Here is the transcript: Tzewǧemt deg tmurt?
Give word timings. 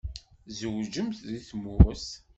Tzewǧemt 0.47 1.17
deg 1.29 1.43
tmurt? 1.49 2.07